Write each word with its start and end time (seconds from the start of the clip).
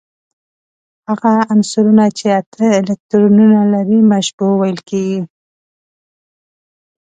هغه 1.09 1.31
عنصرونه 1.51 2.05
چې 2.17 2.25
اته 2.41 2.65
الکترونونه 2.79 3.59
لري 3.73 3.99
مشبوع 4.11 4.53
ویل 4.59 4.79
کیږي. 4.89 5.19